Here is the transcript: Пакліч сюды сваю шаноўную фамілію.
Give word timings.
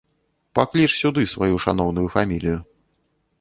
Пакліч 0.59 0.87
сюды 1.01 1.25
сваю 1.33 1.55
шаноўную 1.67 2.07
фамілію. 2.15 2.57